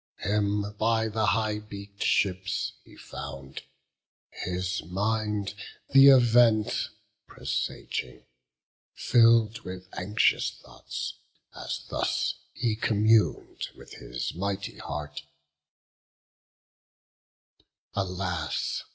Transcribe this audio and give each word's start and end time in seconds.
Him 0.21 0.73
by 0.79 1.09
the 1.09 1.27
high 1.27 1.59
beak'd 1.59 2.01
ships 2.01 2.73
he 2.83 2.95
found, 2.95 3.61
his 4.31 4.81
mind 4.85 5.49
Th' 5.93 6.05
event 6.09 6.89
presaging, 7.27 8.25
fill'd 8.95 9.59
with 9.59 9.87
anxious 9.93 10.49
thoughts, 10.49 11.13
As 11.53 11.85
thus 11.87 12.33
he 12.51 12.75
commun'd 12.75 13.67
with 13.75 13.93
his 13.93 14.33
mighty 14.33 14.79
heart: 14.79 15.21
"Alas! 17.93 18.83